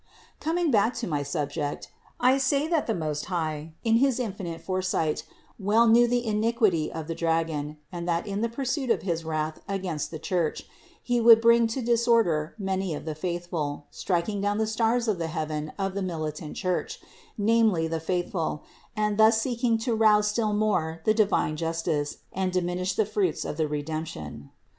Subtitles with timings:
[0.39, 0.41] 365.
[0.41, 5.23] Coming back to my subject, I say that the Most High, in his infinite foresight,
[5.59, 9.59] well knew the iniquity of the dragon, and that in the pursuit of his wrath
[9.69, 10.63] against the Church
[11.03, 15.27] he would bring to disorder many of the faithful, striking down the stars of the
[15.27, 16.99] heaven of the militant church,
[17.37, 18.63] namely the faithful,
[18.95, 23.55] and thus seeking to rouse still more the divine justice and diminish the fruits of
[23.55, 24.49] the Redemption.